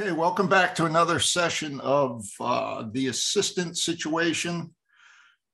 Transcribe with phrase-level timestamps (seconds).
[0.00, 4.74] Okay, welcome back to another session of uh, the assistant situation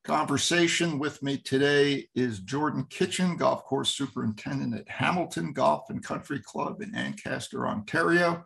[0.05, 0.97] conversation.
[0.97, 6.81] With me today is Jordan Kitchen, golf course superintendent at Hamilton Golf and Country Club
[6.81, 8.45] in Ancaster, Ontario,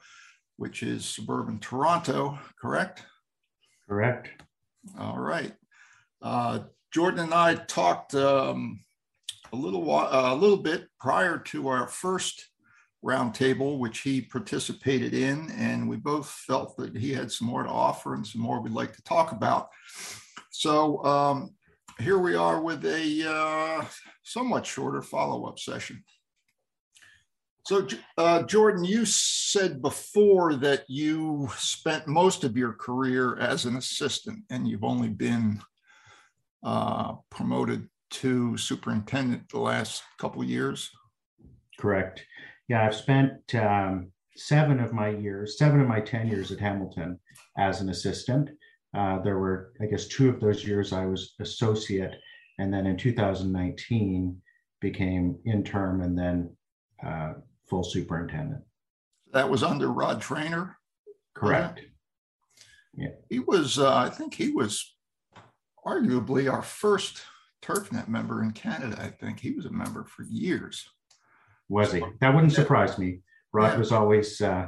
[0.57, 3.05] which is suburban Toronto, correct?
[3.87, 4.29] Correct.
[4.97, 5.53] All right.
[6.23, 8.83] Uh, Jordan and I talked um,
[9.51, 12.49] a little while, uh, a little bit prior to our first
[13.03, 17.69] roundtable, which he participated in, and we both felt that he had some more to
[17.69, 19.69] offer and some more we'd like to talk about.
[20.51, 21.55] So um,
[21.99, 23.85] here we are with a uh,
[24.23, 26.03] somewhat shorter follow-up session.
[27.65, 27.87] So,
[28.17, 34.39] uh, Jordan, you said before that you spent most of your career as an assistant,
[34.49, 35.61] and you've only been
[36.63, 40.89] uh, promoted to superintendent the last couple years.
[41.79, 42.25] Correct.
[42.69, 47.19] Yeah, I've spent um, seven of my years, seven of my 10 years at Hamilton
[47.57, 48.49] as an assistant.
[48.95, 52.13] Uh, there were, I guess, two of those years I was associate,
[52.59, 54.39] and then in 2019
[54.79, 56.55] became interim and then
[57.05, 57.33] uh,
[57.67, 58.61] full superintendent.
[59.31, 60.77] That was under Rod Trainer?
[61.33, 61.81] Correct.
[62.95, 63.09] Yeah.
[63.29, 64.95] He was, uh, I think he was
[65.85, 67.21] arguably our first
[67.63, 69.39] TurfNet member in Canada, I think.
[69.39, 70.87] He was a member for years.
[71.73, 72.03] Was he?
[72.21, 73.21] That wouldn't surprise me.
[73.51, 74.67] Rod was always uh,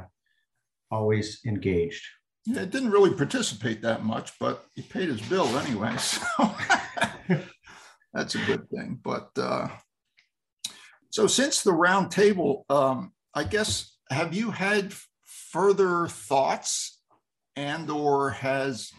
[0.90, 2.04] always engaged.
[2.46, 5.96] Yeah, didn't really participate that much, but he paid his bill anyway.
[7.28, 7.38] So
[8.12, 8.98] that's a good thing.
[9.04, 9.68] But uh,
[11.10, 17.00] so since the round table, um, I guess have you had further thoughts
[17.54, 18.90] and or has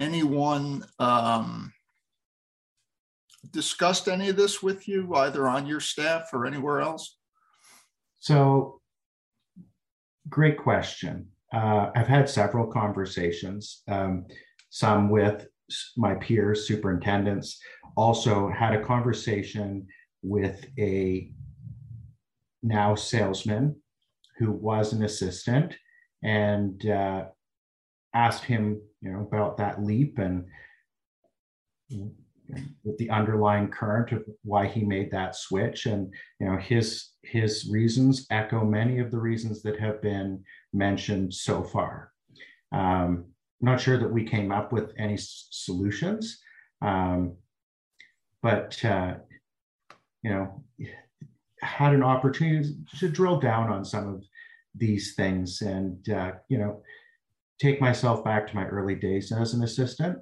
[0.00, 1.74] anyone um,
[3.50, 7.18] discussed any of this with you either on your staff or anywhere else?
[8.24, 8.80] So,
[10.30, 11.28] great question.
[11.52, 14.24] Uh, I've had several conversations, um,
[14.70, 15.46] some with
[15.98, 17.60] my peers, superintendents,
[17.98, 19.86] also had a conversation
[20.22, 21.30] with a
[22.62, 23.76] now salesman
[24.38, 25.76] who was an assistant
[26.22, 27.26] and uh,
[28.14, 30.46] asked him, you know, about that leap and
[32.84, 35.86] with the underlying current of why he made that switch.
[35.86, 41.32] And you know his his reasons echo many of the reasons that have been mentioned
[41.32, 42.12] so far.
[42.72, 43.26] Um,
[43.60, 46.40] i'm not sure that we came up with any s- solutions.
[46.82, 47.36] Um,
[48.42, 49.14] but uh,
[50.22, 50.64] you know
[51.60, 54.22] had an opportunity to drill down on some of
[54.74, 56.82] these things and uh, you know
[57.60, 60.18] take myself back to my early days as an assistant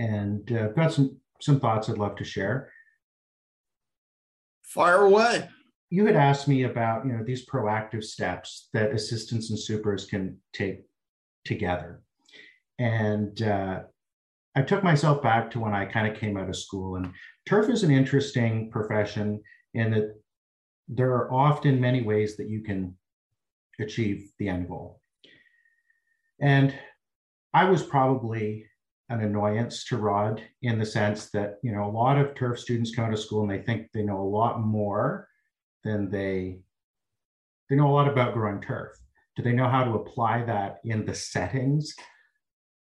[0.00, 2.72] and uh, I've got some some thoughts I'd love to share.
[4.62, 5.48] Fire away.
[5.90, 10.38] You had asked me about you know these proactive steps that assistants and supers can
[10.54, 10.84] take
[11.44, 12.02] together,
[12.78, 13.80] and uh,
[14.56, 16.96] I took myself back to when I kind of came out of school.
[16.96, 17.12] And
[17.46, 19.42] turf is an interesting profession
[19.74, 20.14] in that
[20.88, 22.96] there are often many ways that you can
[23.78, 25.00] achieve the end goal.
[26.40, 26.74] And
[27.52, 28.64] I was probably
[29.10, 32.94] an annoyance to Rod in the sense that you know a lot of turf students
[32.94, 35.28] come of school and they think they know a lot more
[35.84, 36.60] than they
[37.68, 38.96] they know a lot about growing turf.
[39.36, 41.94] Do they know how to apply that in the settings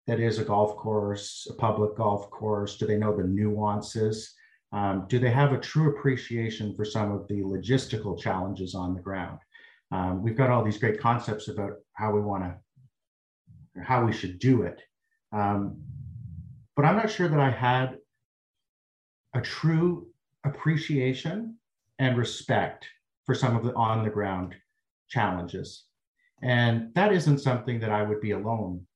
[0.07, 2.79] that is a golf course, a public golf course?
[2.79, 4.35] Do they know the nuances?
[4.73, 9.01] Um, do they have a true appreciation for some of the logistical challenges on the
[9.01, 9.39] ground?
[9.91, 14.39] Um, we've got all these great concepts about how we want to, how we should
[14.39, 14.81] do it.
[15.33, 15.81] Um,
[16.79, 17.99] but I'm not sure that I had
[19.35, 20.07] a true
[20.45, 21.57] appreciation
[21.99, 22.87] and respect
[23.27, 24.55] for some of the on the ground
[25.09, 25.87] challenges.
[26.41, 28.87] And that isn't something that I would be alone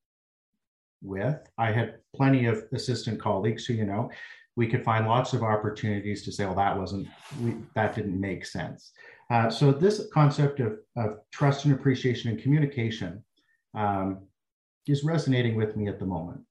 [1.03, 1.41] with.
[1.59, 4.13] I had plenty of assistant colleagues who, you know,
[4.55, 7.09] we could find lots of opportunities to say, well, that wasn't,
[7.41, 8.93] we, that didn't make sense.
[9.29, 13.25] Uh, so this concept of, of trust and appreciation and communication
[13.75, 14.21] um,
[14.87, 16.43] is resonating with me at the moment.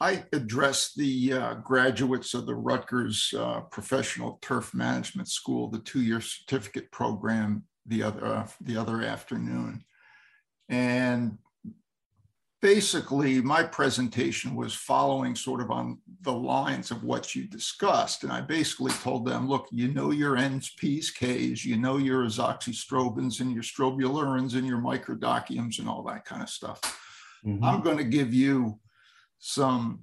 [0.00, 6.20] I addressed the uh, graduates of the Rutgers uh, Professional Turf Management School, the two-year
[6.20, 9.84] certificate program, the other uh, the other afternoon,
[10.68, 11.38] and
[12.60, 18.32] basically my presentation was following sort of on the lines of what you discussed, and
[18.32, 23.40] I basically told them, look, you know your N's, P's, K's, you know your azoxystrobins
[23.40, 26.80] and your strobilurins and your microdochiums and all that kind of stuff.
[27.46, 27.64] Mm-hmm.
[27.64, 28.78] I'm going to give you
[29.38, 30.00] some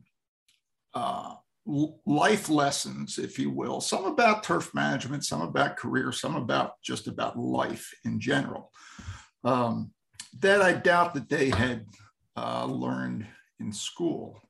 [0.93, 1.35] uh,
[1.65, 7.07] life lessons, if you will, some about turf management, some about career, some about just
[7.07, 8.71] about life in general.
[9.43, 9.91] Um,
[10.39, 11.85] that I doubt that they had
[12.35, 13.27] uh, learned
[13.59, 14.41] in school.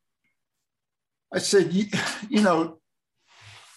[1.33, 1.85] I said, you,
[2.29, 2.79] you know,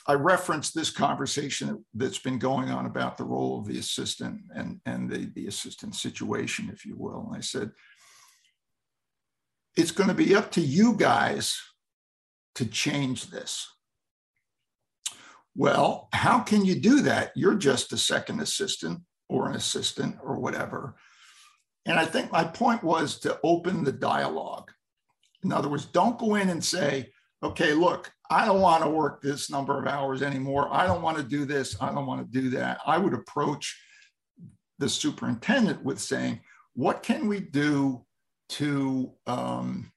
[0.08, 4.80] I referenced this conversation that's been going on about the role of the assistant and,
[4.86, 7.26] and the, the assistant situation, if you will.
[7.28, 7.72] And I said,
[9.76, 11.60] it's going to be up to you guys
[12.54, 13.68] to change this.
[15.54, 17.32] Well, how can you do that?
[17.36, 20.96] You're just a second assistant or an assistant or whatever.
[21.86, 24.70] And I think my point was to open the dialogue.
[25.44, 27.10] In other words, don't go in and say,
[27.42, 30.68] okay, look, I don't want to work this number of hours anymore.
[30.72, 31.76] I don't want to do this.
[31.80, 32.80] I don't want to do that.
[32.86, 33.78] I would approach
[34.78, 36.40] the superintendent with saying,
[36.74, 38.05] what can we do
[38.48, 39.92] to um,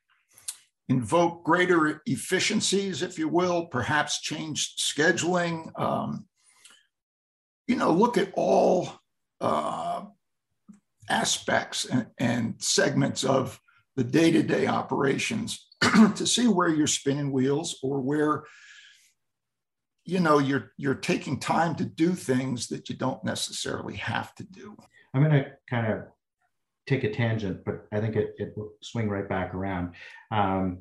[0.87, 5.71] invoke greater efficiencies, if you will, perhaps change scheduling?
[5.79, 6.25] Um,
[7.67, 8.89] you know, look at all
[9.41, 10.03] uh,
[11.09, 13.59] aspects and, and segments of
[13.95, 15.67] the day to day operations
[16.15, 18.43] to see where you're spinning wheels or where
[20.05, 24.43] you know you're you're taking time to do things that you don't necessarily have to
[24.43, 24.75] do
[25.13, 25.99] i'm going to kind of
[26.89, 29.93] take a tangent but i think it, it will swing right back around
[30.31, 30.79] um,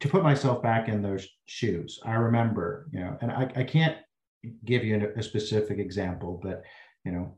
[0.00, 3.96] to put myself back in those shoes i remember you know and i, I can't
[4.64, 6.62] give you a specific example but
[7.04, 7.34] you know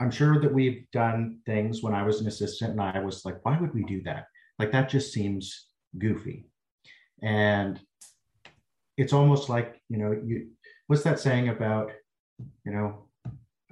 [0.00, 3.44] i'm sure that we've done things when i was an assistant and i was like
[3.44, 4.26] why would we do that
[4.60, 6.46] like that just seems goofy.
[7.22, 7.80] And
[8.96, 10.48] it's almost like, you know, you
[10.86, 11.92] what's that saying about,
[12.64, 13.06] you know,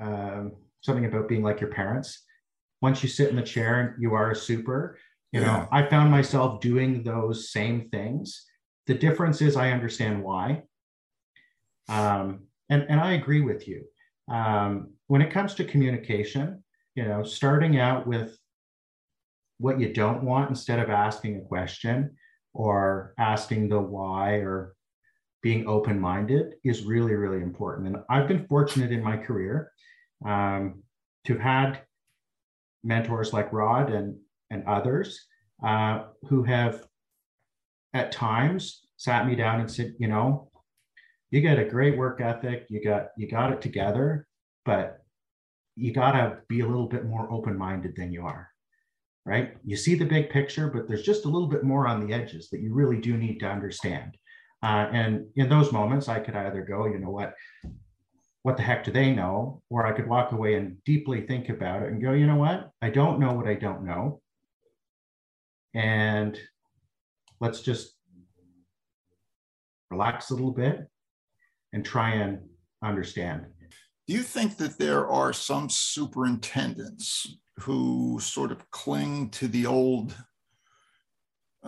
[0.00, 2.24] um, something about being like your parents?
[2.80, 4.98] Once you sit in the chair, and you are a super.
[5.32, 5.68] You know.
[5.70, 8.46] I found myself doing those same things.
[8.86, 10.62] The difference is I understand why.
[11.88, 13.84] Um, and, and I agree with you.
[14.30, 16.62] Um, when it comes to communication,
[16.94, 18.38] you know, starting out with
[19.58, 22.16] what you don't want instead of asking a question
[22.54, 24.74] or asking the why or
[25.42, 27.88] being open minded is really, really important.
[27.88, 29.70] And I've been fortunate in my career
[30.24, 30.82] um,
[31.26, 31.80] to have had
[32.88, 34.16] mentors like Rod and,
[34.50, 35.26] and others
[35.64, 36.84] uh, who have
[37.94, 40.50] at times sat me down and said, you know,
[41.30, 44.26] you got a great work ethic, you got you got it together,
[44.64, 45.02] but
[45.76, 48.48] you got to be a little bit more open minded than you are
[49.28, 49.58] right?
[49.62, 52.48] You see the big picture, but there's just a little bit more on the edges
[52.48, 54.16] that you really do need to understand.
[54.62, 57.34] Uh, and in those moments, I could either go, you know what,
[58.42, 59.62] what the heck do they know?
[59.70, 62.70] Or I could walk away and deeply think about it and go, you know what,
[62.80, 64.20] I don't know what I don't know.
[65.74, 66.38] And
[67.40, 67.94] let's just
[69.90, 70.86] relax a little bit
[71.72, 72.40] and try and
[72.82, 73.46] understand.
[74.06, 80.16] Do you think that there are some superintendents who sort of cling to the old,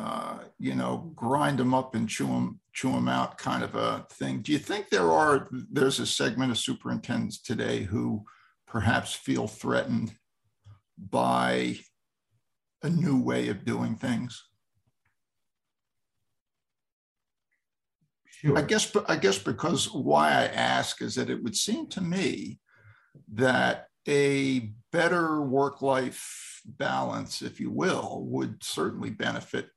[0.01, 4.07] uh, you know, grind them up and chew them, chew them out kind of a
[4.11, 4.41] thing.
[4.41, 8.25] Do you think there are, there's a segment of superintendents today who
[8.67, 10.15] perhaps feel threatened
[10.99, 11.79] by
[12.83, 14.43] a new way of doing things?
[18.25, 18.57] Sure.
[18.57, 22.59] I guess, I guess because why I ask is that it would seem to me
[23.35, 29.69] that a better work life balance, if you will, would certainly benefit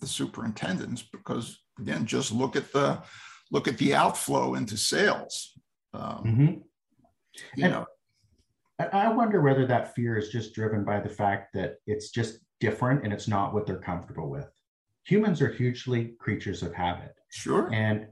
[0.00, 3.02] the superintendents because again, just look at the
[3.50, 5.58] look at the outflow into sales.
[5.94, 6.52] Um, mm-hmm.
[7.56, 7.86] You and know,
[8.92, 13.04] I wonder whether that fear is just driven by the fact that it's just different
[13.04, 14.48] and it's not what they're comfortable with.
[15.04, 17.14] Humans are hugely creatures of habit.
[17.30, 17.72] Sure.
[17.72, 18.06] And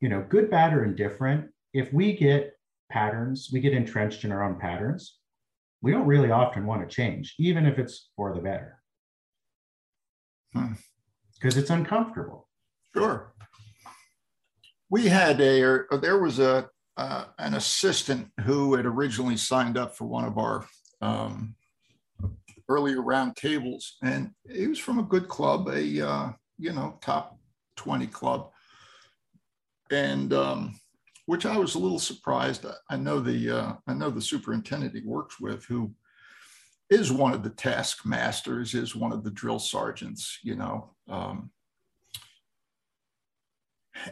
[0.00, 1.48] you know, good, bad, or indifferent.
[1.72, 2.54] If we get
[2.90, 5.18] patterns, we get entrenched in our own patterns
[5.82, 8.78] we don't really often want to change, even if it's for the better.
[11.42, 12.48] Because it's uncomfortable.
[12.94, 13.34] Sure.
[14.90, 20.04] We had a, there was a, uh, an assistant who had originally signed up for
[20.04, 20.64] one of our
[21.00, 21.56] um,
[22.68, 27.38] earlier round tables, and he was from a good club, a uh, you know top
[27.76, 28.50] twenty club,
[29.90, 30.78] and um,
[31.26, 32.66] which I was a little surprised.
[32.90, 35.92] I know the uh, I know the superintendent he works with, who
[36.92, 40.90] is one of the taskmasters, is one of the drill sergeants, you know.
[41.08, 41.50] Um,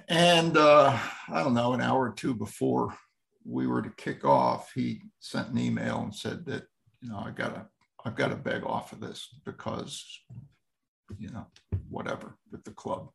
[0.09, 2.97] and uh, I don't know, an hour or two before
[3.45, 6.65] we were to kick off, he sent an email and said that
[7.01, 7.67] you know I gotta
[8.05, 10.05] I've got to beg off of this because
[11.19, 11.47] you know
[11.89, 13.11] whatever with the club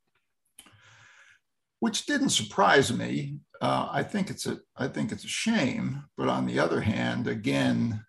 [1.80, 3.40] which didn't surprise me.
[3.62, 7.28] Uh, I think it's a I think it's a shame, but on the other hand,
[7.28, 8.05] again,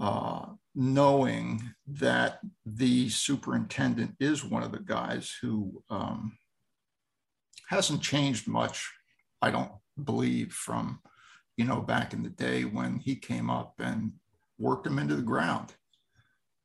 [0.00, 6.36] uh, knowing that the superintendent is one of the guys who um,
[7.68, 8.88] hasn't changed much,
[9.42, 11.00] I don't believe, from
[11.56, 14.12] you know back in the day when he came up and
[14.58, 15.74] worked him into the ground.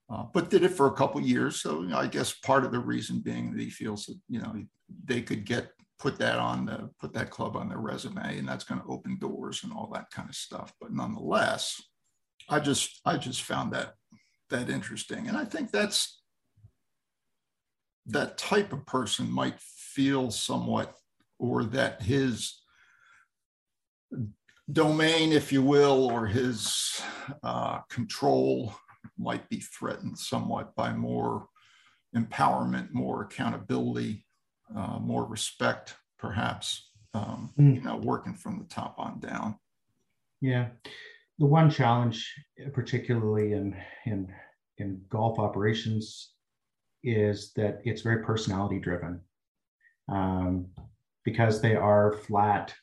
[0.09, 1.61] Uh, but did it for a couple years.
[1.61, 4.41] So you know, I guess part of the reason being that he feels that you
[4.41, 4.53] know
[5.05, 8.63] they could get put that on the put that club on their resume, and that's
[8.63, 10.71] going to open doors and all that kind of stuff.
[10.79, 11.81] But nonetheless,
[12.49, 13.93] I just I just found that
[14.49, 16.21] that interesting, and I think that's
[18.07, 20.93] that type of person might feel somewhat,
[21.39, 22.61] or that his
[24.71, 27.01] domain, if you will, or his
[27.43, 28.73] uh, control
[29.17, 31.47] might be threatened somewhat by more
[32.15, 34.25] empowerment, more accountability,
[34.75, 37.75] uh, more respect, perhaps, um, mm.
[37.75, 39.57] you know, working from the top on down.
[40.41, 40.69] Yeah.
[41.39, 42.31] The one challenge,
[42.73, 43.75] particularly in,
[44.05, 44.27] in,
[44.77, 46.33] in golf operations,
[47.03, 49.19] is that it's very personality driven.
[50.09, 50.67] Um,
[51.23, 52.73] because they are flat,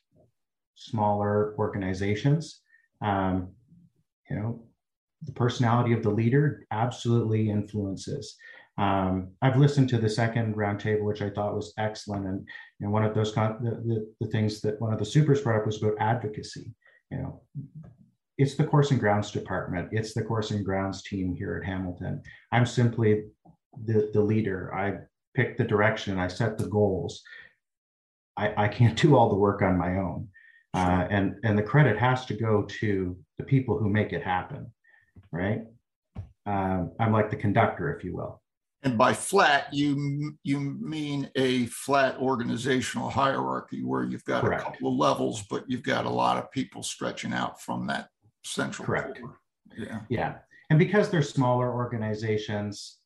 [0.74, 2.60] smaller organizations,
[3.02, 3.50] um,
[4.28, 4.64] you know,
[5.22, 8.36] the personality of the leader absolutely influences.
[8.78, 12.26] Um, I've listened to the second roundtable, which I thought was excellent,
[12.80, 15.66] and one of those the, the, the things that one of the supers brought up
[15.66, 16.72] was about advocacy.
[17.10, 17.42] You know,
[18.40, 22.22] it's the course and grounds department, it's the course and grounds team here at Hamilton.
[22.52, 23.24] I'm simply
[23.84, 24.74] the the leader.
[24.74, 24.98] I
[25.34, 27.22] pick the direction, I set the goals.
[28.36, 30.28] I, I can't do all the work on my own,
[30.74, 34.72] uh, and and the credit has to go to the people who make it happen
[35.32, 35.62] right?
[36.46, 38.42] Um, I'm like the conductor, if you will.
[38.82, 44.62] And by flat, you you mean a flat organizational hierarchy where you've got Correct.
[44.62, 48.08] a couple of levels, but you've got a lot of people stretching out from that
[48.44, 48.86] central.
[48.86, 49.20] Correct.
[49.20, 49.38] Core.
[49.76, 50.00] Yeah.
[50.08, 50.34] Yeah.
[50.70, 52.98] And because they're smaller organizations,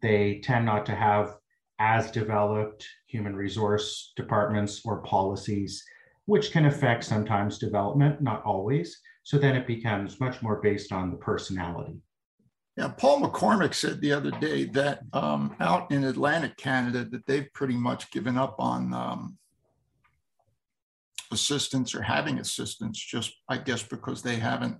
[0.00, 1.36] they tend not to have
[1.78, 5.82] as developed human resource departments or policies,
[6.26, 9.00] which can affect sometimes development, not always.
[9.22, 12.00] So then it becomes much more based on the personality.
[12.76, 17.52] Yeah, Paul McCormick said the other day that um, out in Atlantic Canada that they've
[17.52, 19.38] pretty much given up on um,
[21.30, 24.78] assistants or having assistants, just I guess because they haven't.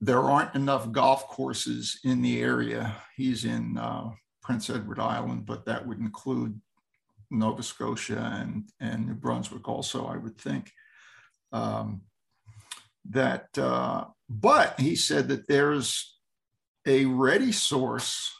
[0.00, 2.96] There aren't enough golf courses in the area.
[3.16, 4.10] He's in uh,
[4.42, 6.60] Prince Edward Island, but that would include
[7.30, 10.70] Nova Scotia and and New Brunswick also, I would think.
[11.52, 12.02] Um,
[13.10, 16.18] that, uh, but he said that there's
[16.86, 18.32] a ready source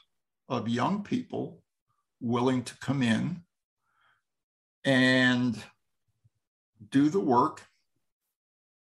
[0.49, 1.63] of young people
[2.21, 3.43] willing to come in
[4.85, 5.63] and
[6.91, 7.63] do the work.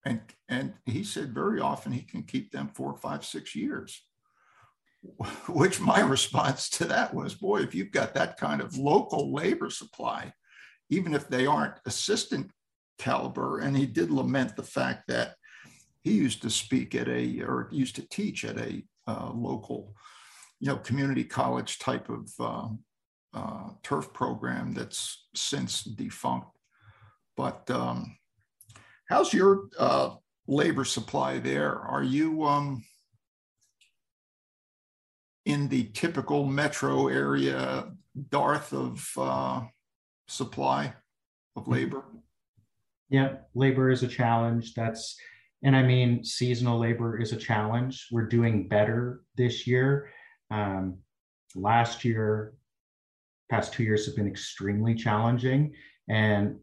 [0.05, 4.03] And, and he said very often he can keep them four, five, six years.
[5.49, 9.71] Which my response to that was, boy, if you've got that kind of local labor
[9.71, 10.33] supply,
[10.91, 12.51] even if they aren't assistant
[12.99, 15.35] caliber, and he did lament the fact that
[16.03, 19.95] he used to speak at a or used to teach at a uh, local
[20.61, 22.69] you know community college type of uh,
[23.35, 26.47] uh, turf program that's since defunct
[27.37, 28.17] but um,
[29.09, 30.11] how's your uh,
[30.47, 32.85] labor supply there are you um,
[35.45, 37.91] in the typical metro area
[38.31, 39.63] dearth of uh,
[40.29, 40.93] supply
[41.57, 42.05] of labor
[43.09, 45.17] yeah labor is a challenge that's
[45.63, 48.09] and I mean, seasonal labor is a challenge.
[48.11, 50.11] We're doing better this year.
[50.51, 50.99] Um,
[51.55, 52.55] last year,
[53.49, 55.73] past two years have been extremely challenging.
[56.09, 56.57] And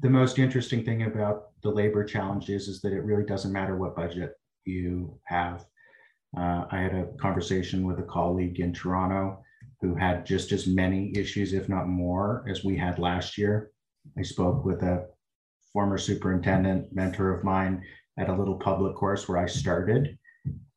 [0.00, 3.76] the most interesting thing about the labor challenge is, is that it really doesn't matter
[3.76, 4.32] what budget
[4.64, 5.66] you have.
[6.36, 9.42] Uh, I had a conversation with a colleague in Toronto
[9.80, 13.72] who had just as many issues, if not more, as we had last year.
[14.18, 15.06] I spoke with a
[15.72, 17.82] former superintendent, mentor of mine,
[18.18, 20.18] at a little public course where I started,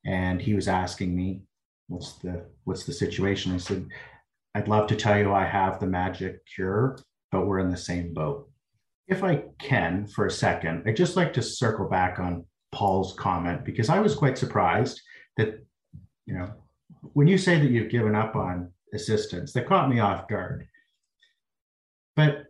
[0.05, 1.43] and he was asking me,
[1.87, 3.87] "What's the what's the situation?" I said,
[4.55, 6.97] "I'd love to tell you I have the magic cure,
[7.31, 8.52] but we're in the same boat."
[9.07, 13.65] If I can, for a second, I'd just like to circle back on Paul's comment
[13.65, 15.01] because I was quite surprised
[15.37, 15.65] that,
[16.25, 16.51] you know,
[17.13, 20.67] when you say that you've given up on assistants, that caught me off guard.
[22.15, 22.45] But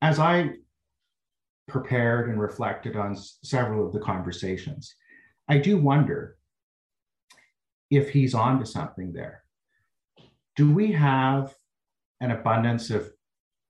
[0.00, 0.54] as I
[1.68, 4.94] prepared and reflected on several of the conversations.
[5.48, 6.36] I do wonder
[7.90, 9.42] if he's onto something there.
[10.56, 11.54] Do we have
[12.20, 13.10] an abundance of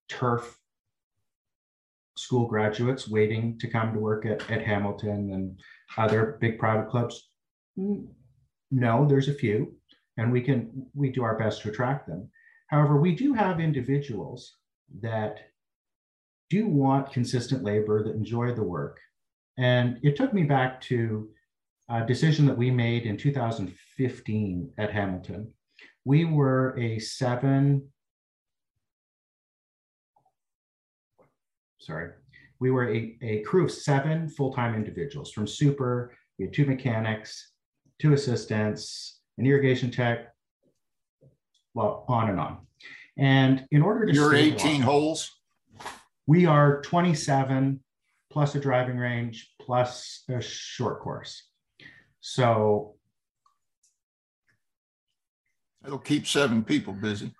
[0.08, 0.58] turf
[2.16, 5.60] school graduates waiting to come to work at, at Hamilton and
[5.96, 7.28] other big private clubs?
[7.78, 8.06] Mm,
[8.70, 9.74] no, there's a few,
[10.16, 12.28] and we can we do our best to attract them.
[12.68, 14.56] However, we do have individuals
[15.00, 15.40] that
[16.48, 18.98] do want consistent labor that enjoy the work.
[19.58, 21.28] And it took me back to
[21.88, 25.52] a decision that we made in 2015 at Hamilton.
[26.04, 27.88] We were a seven,
[31.82, 32.10] sorry,
[32.60, 37.52] we were a, a crew of seven full-time individuals from super, we had two mechanics,
[38.00, 40.32] two assistants, an irrigation tech,
[41.74, 42.58] well, on and on.
[43.18, 45.30] And in order to You're 18 holes?
[46.26, 47.80] We are 27
[48.30, 51.48] plus a driving range plus a short course.
[52.20, 52.94] So
[55.84, 57.34] it'll keep seven people busy.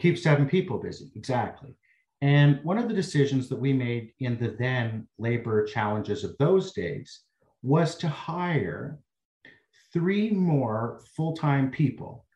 [0.00, 1.74] Keep seven people busy, exactly.
[2.20, 6.72] And one of the decisions that we made in the then labor challenges of those
[6.72, 7.20] days
[7.62, 8.98] was to hire
[9.92, 12.26] three more full time people.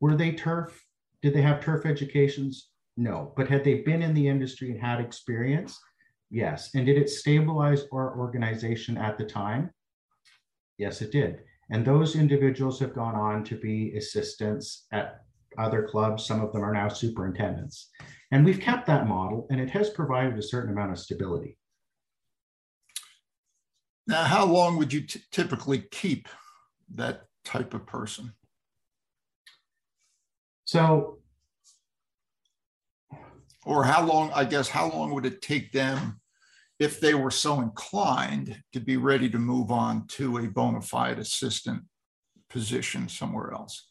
[0.00, 0.84] Were they turf?
[1.22, 2.68] Did they have turf educations?
[2.96, 3.32] No.
[3.36, 5.78] But had they been in the industry and had experience?
[6.30, 6.74] Yes.
[6.74, 9.70] And did it stabilize our organization at the time?
[10.78, 11.40] Yes, it did.
[11.70, 15.20] And those individuals have gone on to be assistants at
[15.58, 16.26] other clubs.
[16.26, 17.90] Some of them are now superintendents.
[18.32, 21.58] And we've kept that model, and it has provided a certain amount of stability.
[24.06, 26.28] Now, how long would you typically keep
[26.94, 28.32] that type of person?
[30.64, 31.18] So,
[33.66, 36.18] or how long, I guess, how long would it take them
[36.78, 41.18] if they were so inclined to be ready to move on to a bona fide
[41.18, 41.82] assistant
[42.48, 43.90] position somewhere else?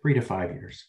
[0.00, 0.86] Three to five years.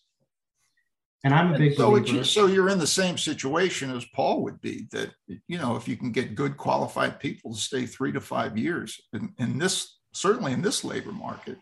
[1.23, 2.23] And I'm a big so believer.
[2.25, 5.11] so you're in the same situation as Paul would be that
[5.47, 8.99] you know if you can get good qualified people to stay three to five years
[9.13, 11.57] in, in this certainly in this labor market,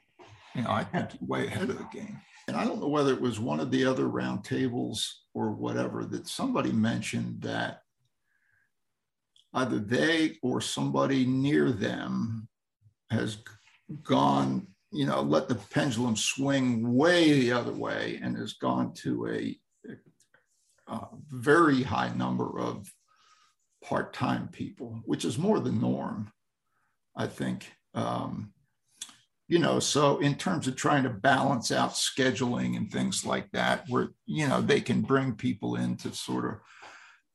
[0.55, 2.19] you know I think you're way ahead of the game.
[2.47, 6.27] And I don't know whether it was one of the other roundtables or whatever that
[6.27, 7.81] somebody mentioned that
[9.53, 12.47] either they or somebody near them
[13.11, 13.37] has
[14.03, 19.27] gone you know, let the pendulum swing way the other way and has gone to
[19.27, 19.57] a,
[20.87, 20.99] a
[21.29, 22.91] very high number of
[23.83, 26.31] part-time people, which is more the norm,
[27.15, 27.71] I think.
[27.93, 28.53] Um,
[29.47, 33.83] you know, so in terms of trying to balance out scheduling and things like that,
[33.89, 36.59] where you know they can bring people in to sort of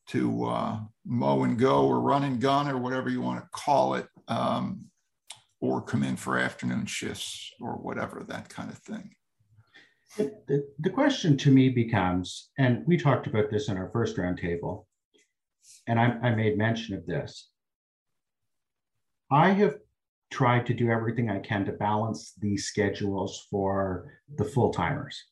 [0.09, 3.95] to uh, mow and go or run and gun or whatever you want to call
[3.95, 4.07] it.
[4.29, 4.87] Um,
[5.61, 9.11] or come in for afternoon shifts or whatever, that kind of thing.
[10.17, 14.87] The, the question to me becomes, and we talked about this in our first roundtable,
[15.87, 17.51] and I, I made mention of this.
[19.31, 19.77] I have
[20.31, 25.23] tried to do everything I can to balance these schedules for the full timers.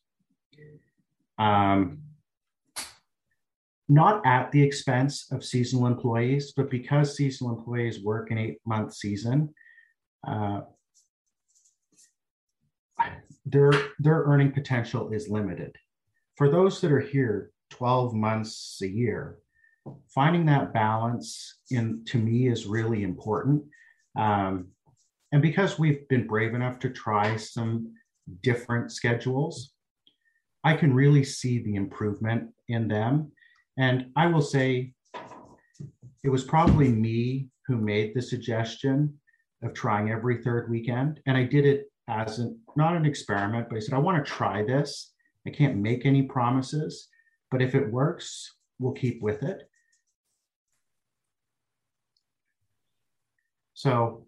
[1.37, 1.99] Um,
[3.87, 8.93] not at the expense of seasonal employees, but because seasonal employees work an eight month
[8.93, 9.53] season,
[10.27, 10.61] uh,
[13.45, 15.75] their, their earning potential is limited.
[16.35, 19.39] For those that are here 12 months a year,
[20.13, 23.63] finding that balance in to me is really important.
[24.17, 24.69] Um,
[25.31, 27.93] and because we've been brave enough to try some
[28.41, 29.73] different schedules,
[30.63, 33.31] I can really see the improvement in them.
[33.77, 34.93] And I will say
[36.23, 39.19] it was probably me who made the suggestion
[39.63, 41.19] of trying every third weekend.
[41.25, 44.31] And I did it as an, not an experiment, but I said, I want to
[44.31, 45.13] try this.
[45.47, 47.07] I can't make any promises,
[47.51, 49.69] but if it works, we'll keep with it.
[53.73, 54.25] So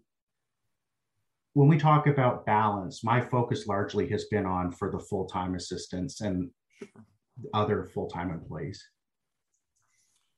[1.54, 6.20] when we talk about balance, my focus largely has been on for the full-time assistants
[6.20, 6.50] and
[7.52, 8.84] other full-time employees.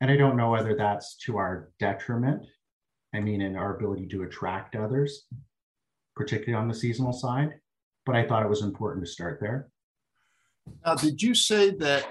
[0.00, 2.46] And I don't know whether that's to our detriment
[3.14, 5.26] I mean, in our ability to attract others,
[6.14, 7.50] particularly on the seasonal side.
[8.06, 9.68] But I thought it was important to start there.
[10.84, 12.06] Now, did you say that?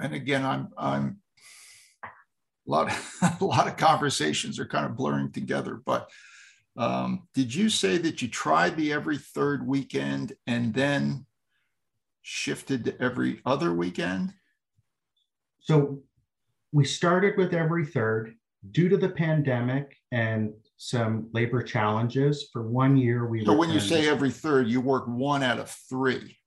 [0.00, 1.18] And again, I'm I'm
[2.04, 2.08] a
[2.70, 2.92] lot
[3.40, 5.80] a lot of conversations are kind of blurring together.
[5.84, 6.10] But
[6.76, 11.26] um, did you say that you tried the every third weekend and then
[12.22, 14.32] shifted to every other weekend?
[15.60, 16.02] So
[16.72, 18.37] we started with every third
[18.70, 23.44] due to the pandemic and some labor challenges, for one year we.
[23.44, 26.38] So when you say every third, you work one out of three.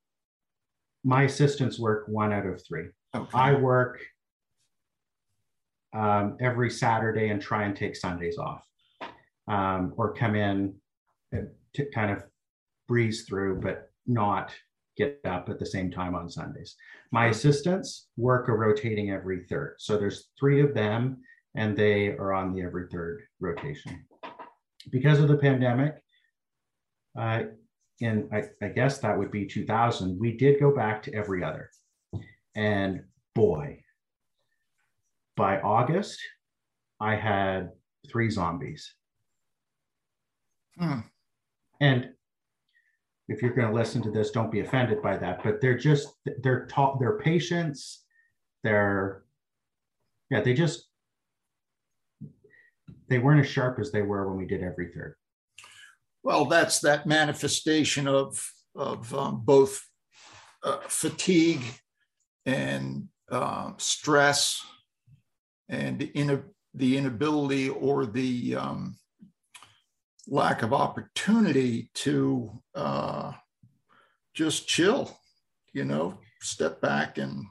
[1.04, 2.86] My assistants work one out of three.
[3.14, 3.30] Okay.
[3.34, 4.00] I work
[5.94, 8.66] um, every Saturday and try and take Sundays off,
[9.48, 10.76] um, or come in
[11.74, 12.24] to kind of
[12.88, 14.54] breeze through, but not
[14.98, 16.76] get up at the same time on Sundays.
[17.12, 19.76] My assistants work a rotating every third.
[19.80, 21.18] So there's three of them
[21.56, 24.06] and they are on the every third rotation.
[24.90, 25.96] Because of the pandemic,
[27.18, 27.44] uh,
[28.00, 31.70] in I, I guess that would be 2000, we did go back to every other.
[32.56, 33.04] And
[33.36, 33.84] boy,
[35.38, 36.20] by August,
[37.00, 37.72] I had
[38.08, 38.94] three zombies.
[40.78, 41.00] Hmm.
[41.80, 42.10] And
[43.28, 45.44] if you're going to listen to this, don't be offended by that.
[45.44, 46.10] But they're just
[46.44, 48.04] they're taught their patience,
[48.64, 49.24] they're
[50.30, 50.91] yeah, they just
[53.12, 55.16] they weren't as sharp as they were when we did every third.
[56.24, 58.44] Well, that's that manifestation of
[58.74, 59.86] of um, both
[60.64, 61.64] uh, fatigue
[62.46, 64.66] and uh, stress
[65.68, 66.44] and the, in,
[66.74, 68.98] the inability or the um,
[70.28, 73.34] lack of opportunity to uh,
[74.34, 75.20] just chill,
[75.74, 77.46] you know, step back and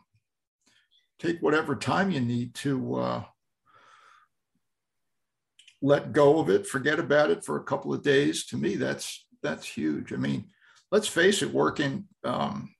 [1.19, 3.25] take whatever time you need to uh,
[5.83, 8.47] let go of it, forget about it for a couple of days.
[8.47, 10.13] To me, that's that's huge.
[10.13, 10.45] I mean,
[10.91, 12.75] let's face it, working um,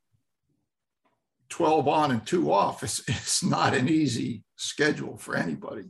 [1.51, 5.85] 12 on and two off is, is not an easy schedule for anybody.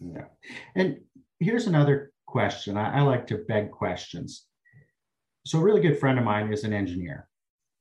[0.00, 0.26] Yeah.
[0.74, 1.00] And
[1.40, 2.76] here's another question.
[2.76, 4.46] I, I like to beg questions.
[5.46, 7.28] So, a really good friend of mine is an engineer.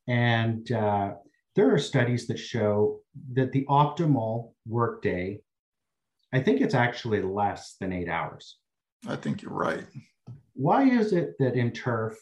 [0.07, 1.13] And uh,
[1.55, 2.99] there are studies that show
[3.33, 5.39] that the optimal workday,
[6.33, 8.57] I think it's actually less than eight hours.
[9.07, 9.85] I think you're right.
[10.53, 12.17] Why is it that in turf,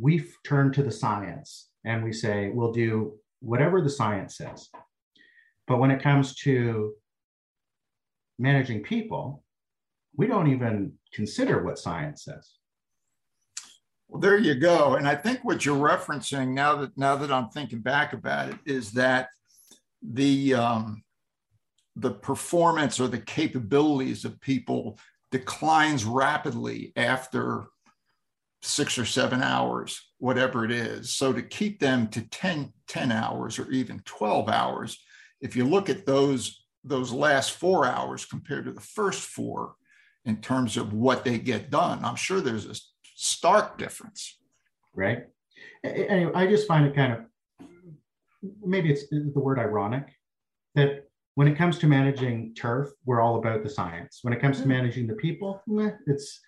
[0.00, 4.68] we turn to the science and we say, we'll do whatever the science says.
[5.66, 6.94] But when it comes to
[8.38, 9.44] managing people,
[10.16, 12.54] we don't even consider what science says.
[14.08, 14.94] Well, there you go.
[14.94, 18.56] And I think what you're referencing now that now that I'm thinking back about it
[18.64, 19.28] is that
[20.02, 21.02] the um,
[21.98, 24.98] the performance or the capabilities of people
[25.30, 27.66] declines rapidly after
[28.62, 31.10] six or seven hours, whatever it is.
[31.10, 34.98] So to keep them to 10, 10 hours or even 12 hours,
[35.40, 39.74] if you look at those, those last four hours compared to the first four
[40.24, 42.80] in terms of what they get done, I'm sure there's a
[43.14, 44.38] stark difference.
[44.94, 45.24] Right.
[45.84, 47.20] Anyway, I just find it kind of
[48.64, 50.08] maybe it's the word ironic
[50.74, 51.07] that
[51.38, 54.18] when it comes to managing turf, we're all about the science.
[54.22, 54.70] When it comes to mm.
[54.70, 55.62] managing the people,
[56.04, 56.40] it's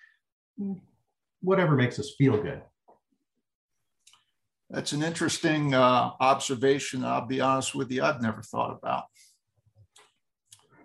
[1.43, 2.61] whatever makes us feel good.
[4.69, 7.05] That's an interesting uh, observation.
[7.05, 9.05] I'll be honest with you, I've never thought about.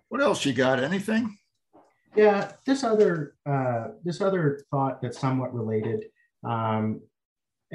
[0.10, 0.84] What else you got?
[0.84, 1.39] Anything?
[2.15, 6.06] Yeah, this other uh, this other thought that's somewhat related,
[6.44, 7.02] um,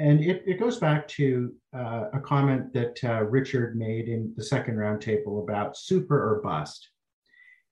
[0.01, 4.43] and it, it goes back to uh, a comment that uh, Richard made in the
[4.43, 6.89] second roundtable about super or bust,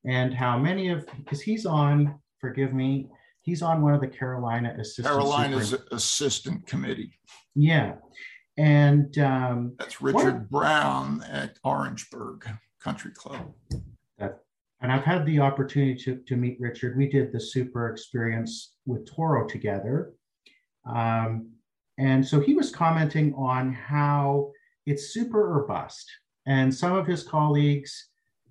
[0.05, 2.19] and how many of because he's on.
[2.39, 3.09] Forgive me,
[3.49, 5.07] He's on one of the Carolina assistant.
[5.07, 7.13] Carolina's Super- assistant committee.
[7.55, 7.95] Yeah,
[8.57, 12.47] and um, that's Richard Brown at Orangeburg
[12.79, 13.51] Country Club.
[14.19, 14.39] That,
[14.81, 16.95] and I've had the opportunity to, to meet Richard.
[16.95, 20.13] We did the super experience with Toro together.
[20.85, 21.49] Um,
[21.99, 24.51] and so he was commenting on how
[24.85, 26.09] it's super or bust.
[26.47, 28.09] And some of his colleagues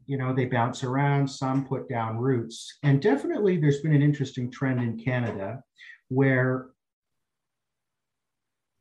[0.08, 2.78] you know, they bounce around, some put down roots.
[2.82, 5.62] And definitely there's been an interesting trend in Canada
[6.08, 6.70] where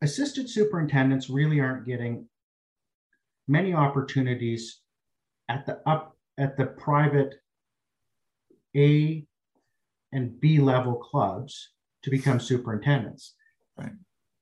[0.01, 2.29] assistant superintendents really aren't getting
[3.45, 4.79] many opportunities
[5.49, 7.35] at the up at the private
[8.75, 9.25] A
[10.13, 13.35] and B level clubs to become superintendents.
[13.77, 13.91] Right.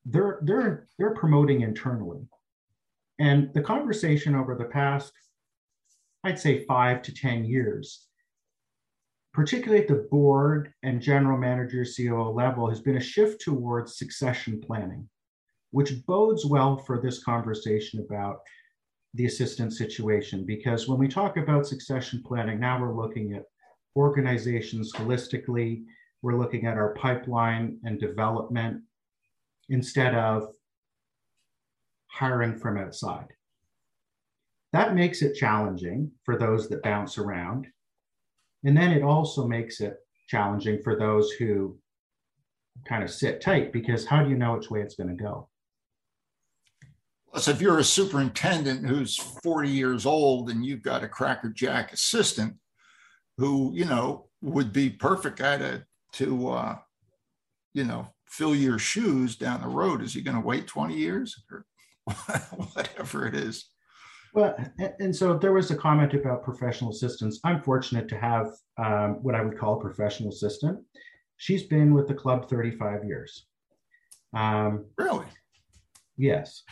[0.06, 2.28] They're they're they're promoting internally.
[3.20, 5.14] And the conversation over the past
[6.26, 8.08] I'd say five to 10 years,
[9.32, 14.60] particularly at the board and general manager COO level, has been a shift towards succession
[14.60, 15.08] planning,
[15.70, 18.40] which bodes well for this conversation about
[19.14, 20.48] the assistant situation.
[20.48, 23.44] Because when we talk about succession planning, now we're looking at
[23.96, 25.84] organizations holistically,
[26.24, 28.82] we're looking at our pipeline and development
[29.70, 30.50] instead of
[32.08, 33.28] hiring from outside.
[34.74, 37.68] That makes it challenging for those that bounce around.
[38.64, 39.98] And then it also makes it
[40.28, 41.78] challenging for those who
[42.88, 45.50] kind of sit tight because how do you know which way it's going to go?
[47.32, 52.56] Plus, if you're a superintendent who's 40 years old and you've got a crackerjack assistant
[53.38, 56.78] who, you know, would be perfect at it to, uh,
[57.74, 61.44] you know, fill your shoes down the road, is he going to wait 20 years
[61.50, 61.66] or
[62.74, 63.70] whatever it is?
[64.34, 64.54] Well,
[65.00, 67.40] and so there was a comment about professional assistants.
[67.46, 70.80] I'm fortunate to have um, what I would call a professional assistant.
[71.38, 73.46] She's been with the club 35 years.
[74.36, 75.28] Um, really?
[76.18, 76.64] Yes.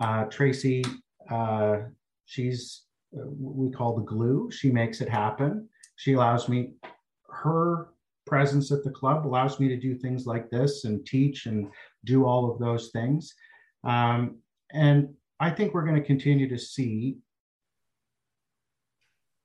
[0.00, 0.82] Uh, Tracy,
[1.30, 1.78] uh,
[2.24, 4.50] she's we call the glue.
[4.50, 5.68] She makes it happen.
[5.96, 6.72] She allows me
[7.30, 7.88] her
[8.26, 11.68] presence at the club allows me to do things like this and teach and
[12.04, 13.34] do all of those things.
[13.84, 14.38] Um,
[14.72, 17.18] and I think we're going to continue to see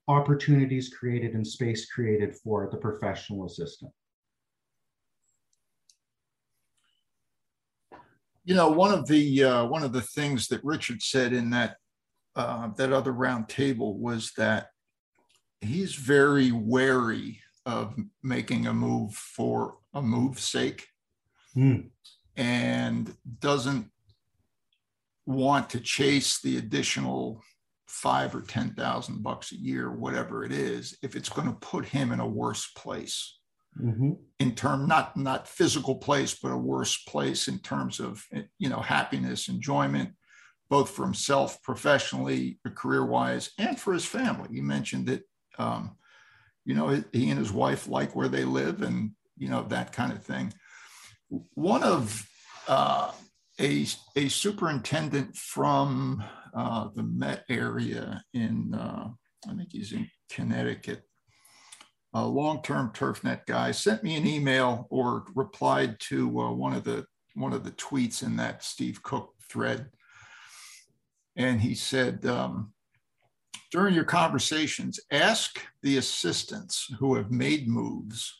[0.08, 3.92] opportunities created and space created for the professional assistant.
[8.44, 11.76] You know, one of the uh, one of the things that Richard said in that
[12.34, 14.70] uh, that other round table was that
[15.60, 20.86] he's very wary of making a move for a move's sake
[21.56, 21.88] mm.
[22.36, 23.90] and doesn't
[25.26, 27.42] want to chase the additional
[27.86, 31.84] five or ten thousand bucks a year, whatever it is, if it's going to put
[31.84, 33.38] him in a worse place.
[33.80, 34.12] Mm-hmm.
[34.38, 38.24] In term, not not physical place, but a worse place in terms of
[38.58, 40.10] you know happiness, enjoyment,
[40.68, 44.48] both for himself professionally, career wise, and for his family.
[44.50, 45.22] You mentioned that
[45.58, 45.96] um,
[46.64, 50.12] you know he and his wife like where they live, and you know that kind
[50.12, 50.52] of thing.
[51.54, 52.28] One of
[52.68, 53.12] uh,
[53.60, 56.22] a, a superintendent from
[56.54, 59.08] uh, the Met area in, uh,
[59.48, 61.02] I think he's in Connecticut,
[62.14, 67.06] a long-term TurfNet guy, sent me an email or replied to uh, one of the
[67.34, 69.90] one of the tweets in that Steve Cook thread,
[71.36, 72.24] and he said.
[72.26, 72.72] Um,
[73.70, 78.32] during your conversations, ask the assistants who have made moves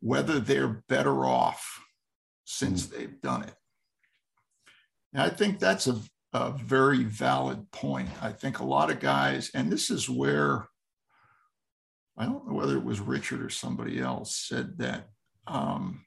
[0.00, 1.82] whether they're better off
[2.44, 2.90] since mm.
[2.90, 3.54] they've done it.
[5.12, 5.98] And I think that's a,
[6.32, 8.10] a very valid point.
[8.22, 10.68] I think a lot of guys, and this is where
[12.16, 15.08] I don't know whether it was Richard or somebody else said that
[15.46, 16.04] um,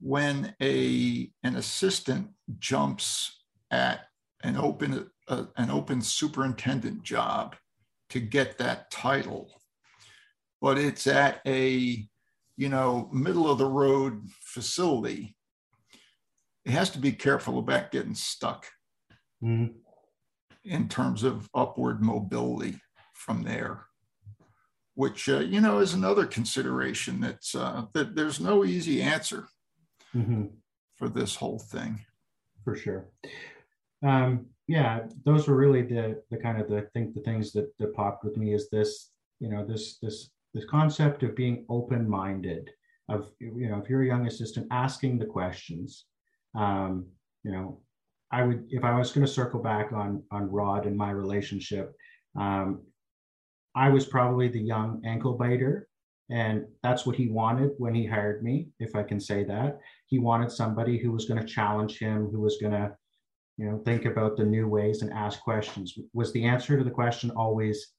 [0.00, 4.00] when a an assistant jumps at
[4.42, 7.56] an open uh, an open superintendent job
[8.10, 9.50] to get that title,
[10.60, 12.06] but it's at a
[12.56, 15.36] you know middle of the road facility
[16.64, 18.66] it has to be careful about getting stuck
[19.42, 19.72] mm-hmm.
[20.64, 22.80] in terms of upward mobility
[23.14, 23.84] from there
[24.94, 29.46] which uh, you know is another consideration that's uh, that there's no easy answer
[30.14, 30.46] mm-hmm.
[30.96, 32.00] for this whole thing
[32.64, 33.08] for sure
[34.04, 37.72] um, yeah those were really the the kind of the I think the things that,
[37.78, 42.70] that popped with me is this you know this this this concept of being open-minded
[43.08, 46.06] of you know if you're a young assistant asking the questions
[46.56, 47.06] um,
[47.44, 47.80] you know,
[48.32, 51.94] I would if I was going to circle back on on Rod and my relationship,
[52.36, 52.82] um,
[53.74, 55.88] I was probably the young ankle biter,
[56.30, 59.78] and that's what he wanted when he hired me, if I can say that.
[60.06, 62.96] He wanted somebody who was going to challenge him, who was going to,
[63.56, 65.98] you know, think about the new ways and ask questions.
[66.12, 67.92] Was the answer to the question always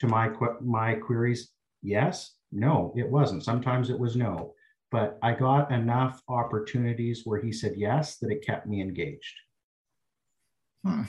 [0.00, 1.52] to my my queries?
[1.82, 2.34] Yes.
[2.52, 3.44] No, it wasn't.
[3.44, 4.54] Sometimes it was no
[4.90, 9.34] but I got enough opportunities where he said yes that it kept me engaged.
[10.84, 11.02] Hmm.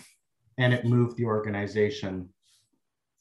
[0.57, 2.29] And it moved the organization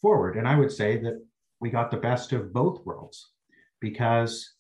[0.03, 0.37] forward.
[0.37, 1.25] And I would say that
[1.61, 3.31] we got the best of both worlds
[3.81, 4.55] because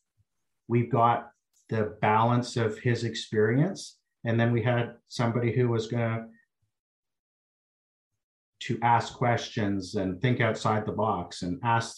[0.68, 1.30] we've got
[1.68, 3.98] the balance of his experience.
[4.24, 6.30] And then we had somebody who was going
[8.60, 11.96] to ask questions and think outside the box and ask,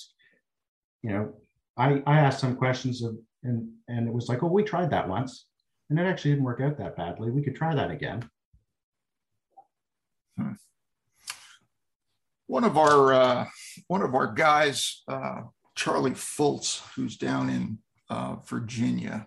[1.03, 1.35] you know,
[1.77, 5.09] I, I asked some questions of and and it was like, oh, we tried that
[5.09, 5.47] once,
[5.91, 7.31] and it actually didn't work out that badly.
[7.31, 8.29] We could try that again.
[10.37, 10.53] Hmm.
[12.47, 13.47] One of our uh,
[13.89, 15.43] one of our guys, uh,
[15.75, 19.27] Charlie Fultz, who's down in uh, Virginia,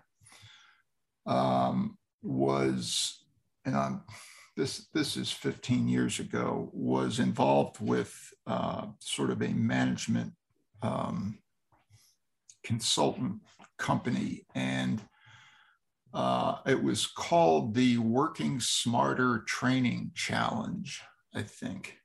[1.26, 3.20] um, was
[3.64, 4.02] and I'm,
[4.56, 8.14] this this is 15 years ago was involved with
[8.46, 10.32] uh, sort of a management
[10.82, 11.38] um,
[12.64, 13.40] consultant
[13.78, 14.44] company.
[14.54, 15.00] And
[16.14, 21.02] uh, it was called the Working Smarter Training Challenge,
[21.34, 21.98] I think.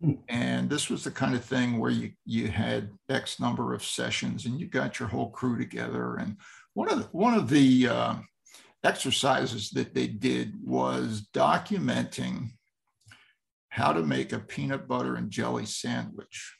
[0.00, 0.12] Hmm.
[0.28, 4.46] And this was the kind of thing where you, you had X number of sessions
[4.46, 6.16] and you got your whole crew together.
[6.16, 6.36] And
[6.74, 8.14] one of the, one of the uh,
[8.86, 12.50] exercises that they did was documenting
[13.68, 16.54] how to make a peanut butter and jelly sandwich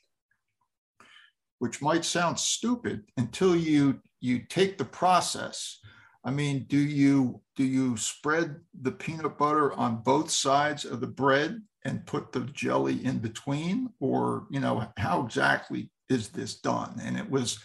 [1.59, 5.81] which might sound stupid until you you take the process
[6.27, 11.07] I mean, do you do you spread the peanut butter on both sides of the
[11.07, 16.99] bread and put the jelly in between, or you know, how exactly is this done?
[17.01, 17.61] And it was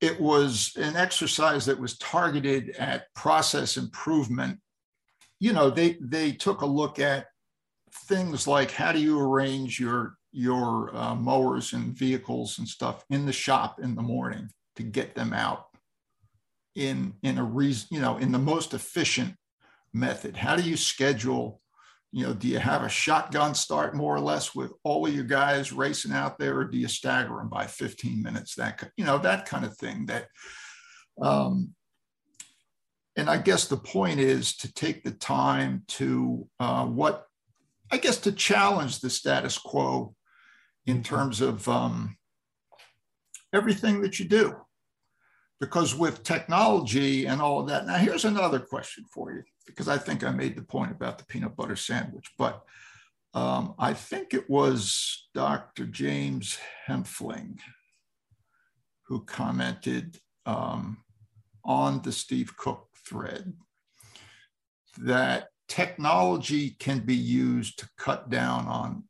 [0.00, 4.58] it was an exercise that was targeted at process improvement.
[5.40, 7.26] You know, they they took a look at
[7.92, 13.26] things like how do you arrange your your uh, mowers and vehicles and stuff in
[13.26, 15.66] the shop in the morning to get them out
[16.74, 19.34] in in a reason you know in the most efficient
[19.94, 21.60] method how do you schedule
[22.12, 25.24] you know do you have a shotgun start more or less with all of your
[25.24, 29.18] guys racing out there or do you stagger them by 15 minutes that you know
[29.18, 30.26] that kind of thing that
[31.20, 31.74] um
[33.16, 37.26] and i guess the point is to take the time to uh, what
[37.90, 40.14] i guess to challenge the status quo
[40.86, 42.16] in terms of um,
[43.52, 44.56] everything that you do
[45.60, 49.98] because with technology and all of that, now here's another question for you, because I
[49.98, 52.62] think I made the point about the peanut butter sandwich, but
[53.34, 55.86] um, I think it was Dr.
[55.86, 57.58] James Hempfling
[59.08, 60.98] who commented um,
[61.64, 63.54] on the Steve Cook thread
[64.98, 69.04] that technology can be used to cut down on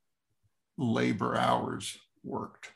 [0.76, 2.72] labor hours worked.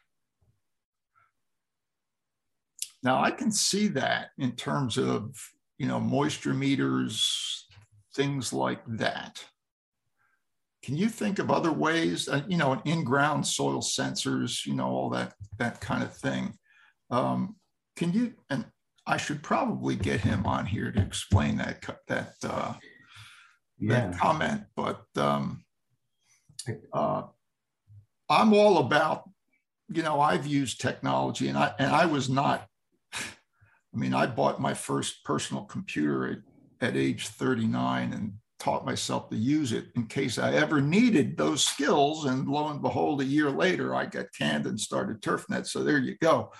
[3.02, 5.34] Now I can see that in terms of,
[5.78, 7.66] you know, moisture meters,
[8.14, 9.44] things like that.
[10.82, 15.10] Can you think of other ways, uh, you know, in-ground soil sensors, you know, all
[15.10, 16.58] that that kind of thing?
[17.10, 17.56] Um,
[17.96, 18.34] can you?
[18.50, 18.64] And
[19.06, 22.74] I should probably get him on here to explain that that uh,
[23.78, 24.10] yeah.
[24.10, 24.64] that comment.
[24.74, 25.64] But um,
[26.92, 27.22] uh,
[28.28, 29.28] I'm all about,
[29.88, 32.66] you know, I've used technology, and I and I was not
[33.94, 36.44] I mean, I bought my first personal computer
[36.80, 41.36] at, at age 39 and taught myself to use it in case I ever needed
[41.36, 42.26] those skills.
[42.26, 45.66] And lo and behold, a year later, I got canned and started TurfNet.
[45.66, 46.52] So there you go.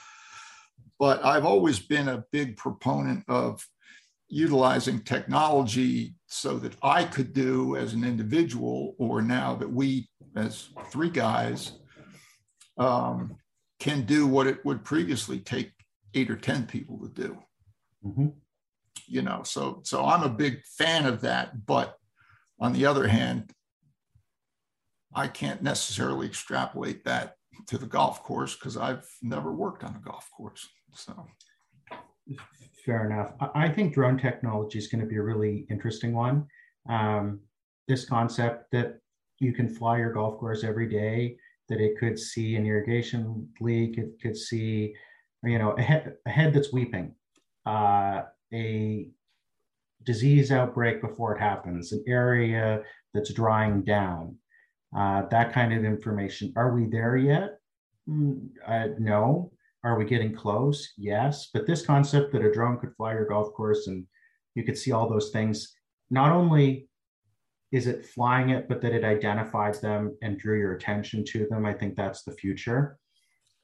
[0.98, 3.64] But I've always been a big proponent of
[4.28, 10.70] utilizing technology so that I could do as an individual, or now that we, as
[10.90, 11.72] three guys,
[12.78, 13.36] um,
[13.78, 15.70] can do what it would previously take
[16.14, 17.38] eight or 10 people to do.
[18.05, 18.29] Mm-hmm.
[19.07, 21.66] You know, so so I'm a big fan of that.
[21.66, 21.96] But
[22.61, 23.53] on the other hand,
[25.14, 30.01] I can't necessarily extrapolate that to the golf course because I've never worked on a
[30.05, 30.68] golf course.
[30.94, 31.27] So
[32.85, 33.33] fair enough.
[33.55, 36.46] I think drone technology is going to be a really interesting one.
[36.88, 37.40] Um,
[37.88, 38.98] this concept that
[39.38, 41.37] you can fly your golf course every day,
[41.68, 44.94] that it could see an irrigation leak, it could see
[45.44, 47.14] you know, a head, a head that's weeping,
[47.66, 49.09] uh, a
[50.05, 52.83] disease outbreak before it happens, an area
[53.14, 54.37] that's drying down,
[54.96, 56.52] uh, that kind of information.
[56.57, 57.59] Are we there yet?
[58.09, 59.52] Mm, uh, no.
[59.85, 60.92] Are we getting close?
[60.96, 61.48] Yes.
[61.52, 64.07] But this concept that a drone could fly your golf course and
[64.55, 65.74] you could see all those things,
[66.11, 66.88] not only
[67.72, 71.64] is it flying it, but that it identifies them and drew your attention to them.
[71.66, 72.98] I think that's the future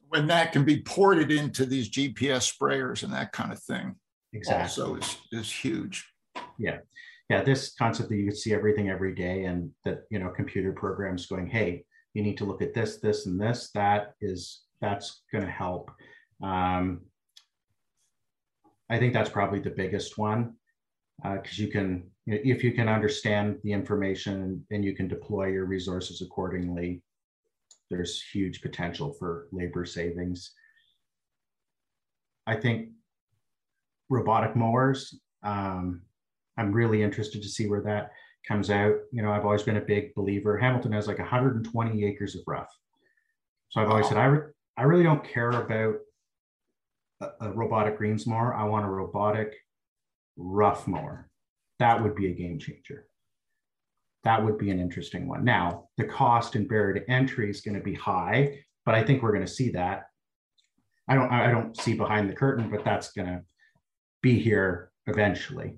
[0.09, 3.95] when that can be ported into these GPS sprayers and that kind of thing.
[4.33, 4.63] Exactly.
[4.63, 6.07] Also is, is huge.
[6.57, 6.79] Yeah.
[7.29, 7.43] Yeah.
[7.43, 11.27] This concept that you can see everything every day and that, you know, computer programs
[11.27, 15.45] going, hey, you need to look at this, this, and this, that is, that's going
[15.45, 15.91] to help.
[16.43, 17.01] Um,
[18.89, 20.55] I think that's probably the biggest one
[21.21, 25.65] because uh, you can, if you can understand the information and you can deploy your
[25.65, 27.03] resources accordingly,
[27.89, 30.51] there's huge potential for labor savings.
[32.45, 32.89] I think
[34.09, 36.01] robotic mowers, um,
[36.57, 38.11] I'm really interested to see where that
[38.47, 38.95] comes out.
[39.11, 40.57] You know, I've always been a big believer.
[40.57, 42.69] Hamilton has like 120 acres of rough.
[43.69, 45.95] So I've always said, I, re- I really don't care about
[47.21, 48.53] a, a robotic greens mower.
[48.53, 49.53] I want a robotic
[50.37, 51.29] rough mower.
[51.77, 53.08] That would be a game changer
[54.23, 55.43] that would be an interesting one.
[55.43, 59.21] Now, the cost and barrier to entry is going to be high, but I think
[59.21, 60.07] we're going to see that.
[61.07, 63.41] I don't I don't see behind the curtain, but that's going to
[64.21, 65.75] be here eventually.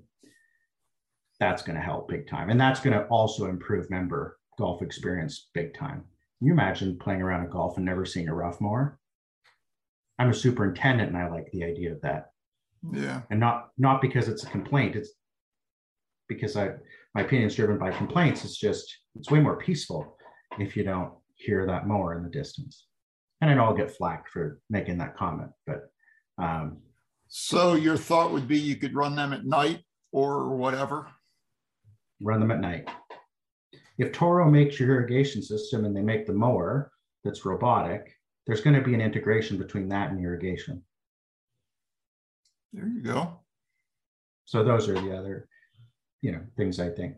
[1.40, 2.50] That's going to help big time.
[2.50, 6.04] And that's going to also improve member golf experience big time.
[6.38, 8.98] Can you imagine playing around a golf and never seeing a rough mower?
[10.18, 12.32] I'm a superintendent and I like the idea of that.
[12.92, 13.22] Yeah.
[13.30, 15.10] And not not because it's a complaint, it's
[16.28, 16.72] because I
[17.14, 18.44] my opinion is driven by complaints.
[18.44, 18.86] It's just
[19.16, 20.16] it's way more peaceful
[20.58, 22.86] if you don't hear that mower in the distance.
[23.40, 25.90] And I know I'll get flack for making that comment, but
[26.38, 26.78] um,
[27.28, 29.80] So your thought would be you could run them at night
[30.12, 31.08] or whatever?
[32.20, 32.88] Run them at night.
[33.98, 36.92] If Toro makes your irrigation system and they make the mower
[37.24, 38.14] that's robotic,
[38.46, 40.82] there's going to be an integration between that and irrigation.
[42.72, 43.40] There you go.
[44.44, 45.48] So those are the other,
[46.22, 47.16] you know, things I think.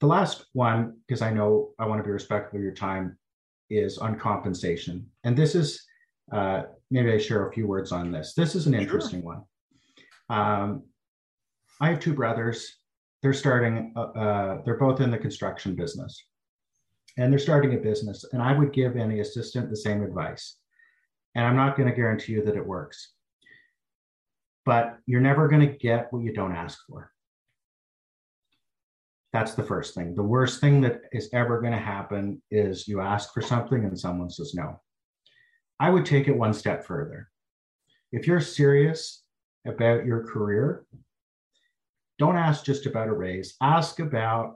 [0.00, 3.18] The last one, because I know I want to be respectful of your time,
[3.68, 5.06] is on compensation.
[5.24, 5.82] And this is
[6.32, 8.34] uh, maybe I share a few words on this.
[8.34, 9.44] This is an interesting sure.
[10.28, 10.38] one.
[10.38, 10.82] Um,
[11.80, 12.76] I have two brothers.
[13.22, 13.92] They're starting.
[13.96, 16.24] Uh, uh, they're both in the construction business,
[17.16, 18.24] and they're starting a business.
[18.32, 20.56] And I would give any assistant the same advice.
[21.34, 23.12] And I'm not going to guarantee you that it works,
[24.64, 27.12] but you're never going to get what you don't ask for.
[29.36, 30.14] That's the first thing.
[30.14, 34.00] The worst thing that is ever going to happen is you ask for something and
[34.00, 34.80] someone says no.
[35.78, 37.28] I would take it one step further.
[38.12, 39.24] If you're serious
[39.66, 40.86] about your career,
[42.18, 43.56] don't ask just about a raise.
[43.60, 44.54] Ask about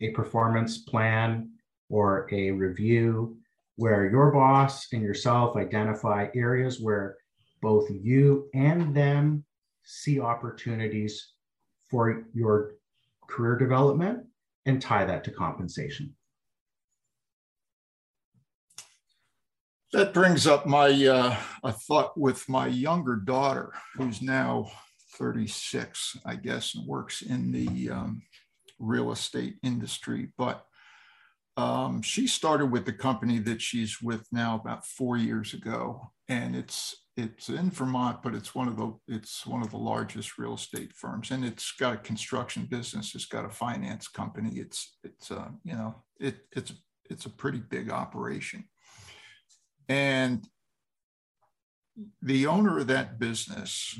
[0.00, 1.50] a performance plan
[1.90, 3.36] or a review
[3.74, 7.18] where your boss and yourself identify areas where
[7.60, 9.44] both you and them
[9.84, 11.32] see opportunities
[11.90, 12.76] for your
[13.28, 14.26] career development
[14.64, 16.14] and tie that to compensation.
[19.92, 24.70] That brings up my uh, a thought with my younger daughter, who's now
[25.14, 28.22] 36, I guess, and works in the um,
[28.78, 30.28] real estate industry.
[30.36, 30.66] But
[31.56, 36.54] um, she started with the company that she's with now about four years ago, and
[36.54, 40.54] it's it's in Vermont, but it's one of the it's one of the largest real
[40.54, 43.14] estate firms, and it's got a construction business.
[43.14, 44.58] It's got a finance company.
[44.58, 46.72] It's it's uh, you know it it's
[47.08, 48.64] it's a pretty big operation,
[49.88, 50.46] and
[52.20, 53.98] the owner of that business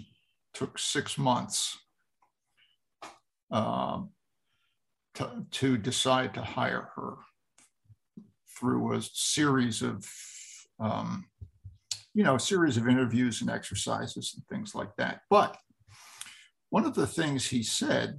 [0.53, 1.79] took six months
[3.51, 4.11] um,
[5.15, 7.15] to, to decide to hire her
[8.59, 10.07] through a series of
[10.79, 11.27] um,
[12.17, 15.21] you know, a series of interviews and exercises and things like that.
[15.29, 15.55] But
[16.71, 18.19] one of the things he said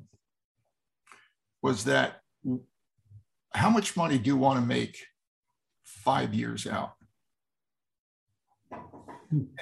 [1.64, 2.18] was that
[3.56, 5.04] how much money do you want to make
[5.84, 6.94] five years out?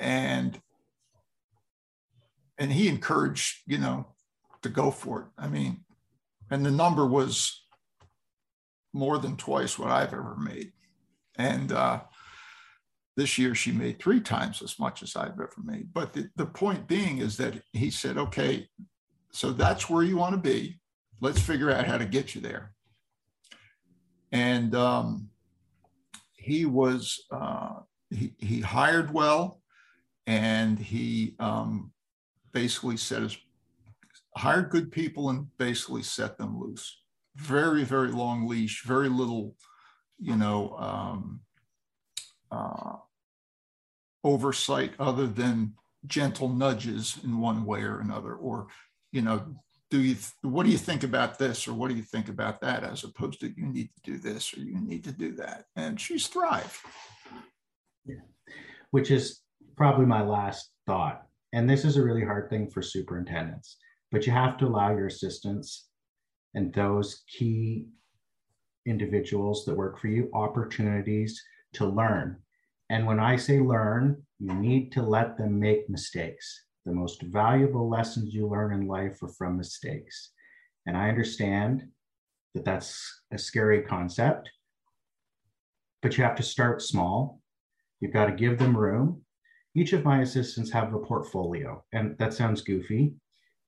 [0.02, 0.60] And
[2.58, 4.06] and he encouraged, you know,
[4.64, 5.28] to go for it.
[5.38, 5.86] I mean,
[6.52, 7.66] and the number was
[8.92, 10.74] more than twice what I've ever made.
[11.38, 12.02] And uh,
[13.16, 15.93] this year, she made three times as much as I've ever made.
[15.93, 18.68] But the, the point being is that he said, okay,
[19.32, 20.80] so that's where you want to be.
[21.22, 22.74] Let's figure out how to get you there.
[24.32, 25.30] And um,
[26.34, 27.76] he was, uh,
[28.09, 29.61] he, he hired well
[30.28, 31.91] and he um,
[32.51, 33.38] basically set his,
[34.36, 37.01] hired good people and basically set them loose.
[37.38, 39.55] Very, very long leash, very little,
[40.20, 41.41] you know, um,
[42.51, 42.97] uh,
[44.26, 45.73] oversight other than
[46.05, 48.67] gentle nudges in one way or another or
[49.11, 49.41] you know
[49.89, 52.84] do you what do you think about this or what do you think about that
[52.84, 55.65] as opposed to you need to do this or you need to do that?
[55.76, 56.76] And she's thrived.
[58.05, 58.15] Yeah.
[58.91, 59.41] which is
[59.78, 61.23] probably my last thought.
[61.53, 63.78] And this is a really hard thing for superintendents
[64.11, 65.88] but you have to allow your assistants
[66.53, 67.86] and those key
[68.86, 72.38] individuals that work for you opportunities to learn
[72.90, 76.66] and when I say learn, you need to let them make mistakes.
[76.86, 80.32] The most valuable lessons you learn in life are from mistakes.
[80.86, 81.88] And I understand
[82.54, 84.50] that that's a scary concept,
[86.02, 87.42] but you have to start small.
[88.00, 89.24] You've got to give them room.
[89.74, 93.14] Each of my assistants have a portfolio, and that sounds goofy,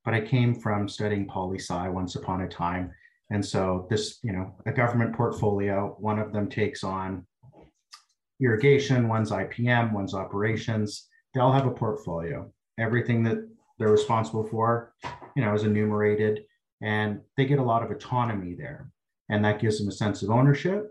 [0.06, 2.92] but I came from studying poli sci once upon a time.
[3.30, 7.27] And so this, you know, a government portfolio, one of them takes on
[8.42, 11.08] irrigation, one's IPM, one's operations.
[11.34, 12.52] They all have a portfolio.
[12.80, 13.38] Everything that
[13.80, 14.94] they're responsible for,
[15.36, 16.44] you know, is enumerated
[16.82, 18.92] and they get a lot of autonomy there.
[19.30, 20.90] And that gives them a sense of ownership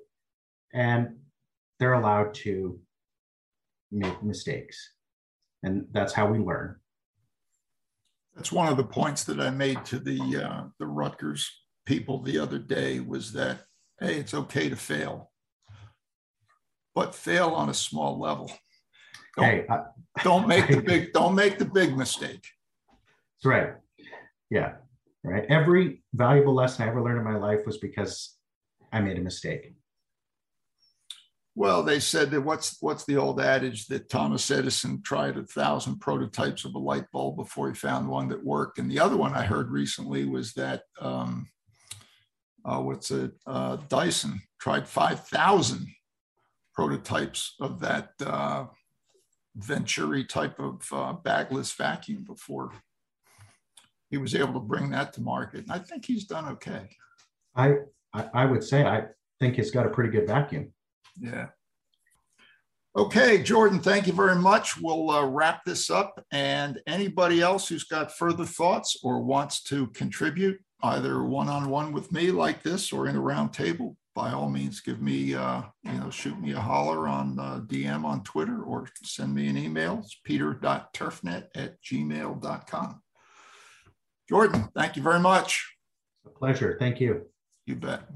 [0.74, 1.16] and
[1.78, 2.78] they're allowed to
[3.90, 4.92] make mistakes.
[5.62, 6.76] And that's how we learn.
[8.34, 11.50] That's one of the points that I made to the uh, the Rutgers
[11.86, 13.60] people the other day was that
[13.98, 15.30] hey, it's okay to fail
[16.96, 18.50] but fail on a small level.
[19.36, 19.82] Don't, hey, I,
[20.24, 22.44] don't make the big don't make the big mistake.
[22.88, 23.74] That's right.
[24.50, 24.76] Yeah.
[25.22, 25.44] Right.
[25.48, 28.36] Every valuable lesson I ever learned in my life was because
[28.92, 29.74] I made a mistake.
[31.54, 36.00] Well, they said that what's what's the old adage that Thomas Edison tried a thousand
[36.00, 39.34] prototypes of a light bulb before he found one that worked, and the other one
[39.34, 41.48] I heard recently was that um,
[42.64, 45.88] uh, what's it uh, Dyson tried five thousand
[46.76, 48.66] prototypes of that uh,
[49.56, 52.70] Venturi type of uh, bagless vacuum before
[54.10, 55.62] he was able to bring that to market.
[55.62, 56.88] And I think he's done okay.
[57.56, 57.76] I,
[58.12, 59.04] I, I would say I
[59.40, 60.72] think he's got a pretty good vacuum.
[61.18, 61.48] Yeah.
[62.96, 64.80] Okay, Jordan, thank you very much.
[64.80, 66.24] We'll uh, wrap this up.
[66.30, 71.92] And anybody else who's got further thoughts or wants to contribute, either one on one
[71.92, 75.60] with me like this or in a round table, by all means, give me, uh,
[75.84, 79.58] you know, shoot me a holler on uh, DM on Twitter or send me an
[79.58, 80.00] email.
[80.02, 83.02] It's peter.turfnet at gmail.com.
[84.26, 85.76] Jordan, thank you very much.
[86.24, 86.76] A pleasure.
[86.80, 87.26] Thank you.
[87.66, 88.08] You bet.